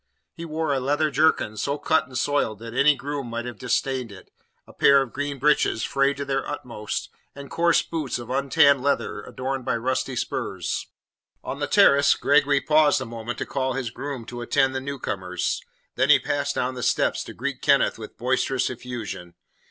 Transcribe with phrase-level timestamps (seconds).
[0.33, 4.11] He wore a leather jerkin, so cut and soiled that any groom might have disdained
[4.11, 4.31] it;
[4.65, 9.21] a pair of green breeches, frayed to their utmost; and coarse boots of untanned leather,
[9.21, 10.87] adorned by rusty spurs.
[11.43, 14.97] On the terrace Gregory paused a moment to call his groom to attend the new
[14.97, 15.61] comers,
[15.93, 19.35] then he passed down the steps to greet Kenneth with boisterous effusion.